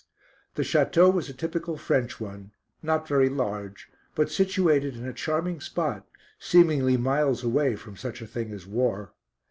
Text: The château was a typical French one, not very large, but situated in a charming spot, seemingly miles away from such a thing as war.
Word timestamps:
The 0.55 0.63
château 0.63 1.13
was 1.13 1.29
a 1.29 1.33
typical 1.35 1.77
French 1.77 2.19
one, 2.19 2.53
not 2.81 3.07
very 3.07 3.29
large, 3.29 3.87
but 4.15 4.31
situated 4.31 4.95
in 4.97 5.05
a 5.07 5.13
charming 5.13 5.59
spot, 5.61 6.07
seemingly 6.39 6.97
miles 6.97 7.43
away 7.43 7.75
from 7.75 7.95
such 7.95 8.19
a 8.19 8.25
thing 8.25 8.51
as 8.51 8.65
war. 8.65 9.13